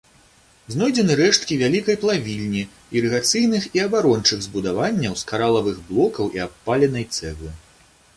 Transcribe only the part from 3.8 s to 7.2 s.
абарончых збудаванняў з каралавых блокаў і абпаленай